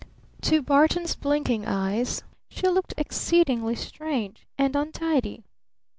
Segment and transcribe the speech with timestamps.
[0.41, 5.43] To Barton's blinking eyes she looked exceedingly strange and untidy.